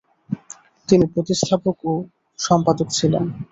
[0.89, 1.93] তিনি প্রতিস্থাপক ও
[2.39, 3.23] সম্পাদক ছিলেন।